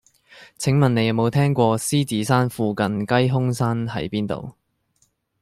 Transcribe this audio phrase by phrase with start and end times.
[0.57, 4.55] 請問你有無聽過獅子山附近雞胸山喺邊度